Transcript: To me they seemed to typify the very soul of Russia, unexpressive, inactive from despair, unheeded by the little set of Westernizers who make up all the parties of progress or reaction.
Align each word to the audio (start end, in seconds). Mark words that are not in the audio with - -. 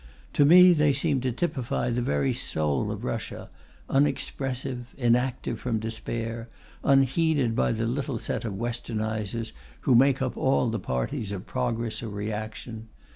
To 0.33 0.45
me 0.45 0.73
they 0.73 0.93
seemed 0.93 1.21
to 1.21 1.31
typify 1.31 1.91
the 1.91 2.01
very 2.01 2.33
soul 2.33 2.89
of 2.91 3.03
Russia, 3.03 3.51
unexpressive, 3.87 4.95
inactive 4.97 5.59
from 5.59 5.77
despair, 5.77 6.49
unheeded 6.83 7.55
by 7.55 7.71
the 7.71 7.85
little 7.85 8.17
set 8.17 8.43
of 8.43 8.55
Westernizers 8.57 9.51
who 9.81 9.93
make 9.93 10.19
up 10.19 10.35
all 10.35 10.71
the 10.71 10.79
parties 10.79 11.31
of 11.31 11.45
progress 11.45 12.01
or 12.01 12.09
reaction. 12.09 12.87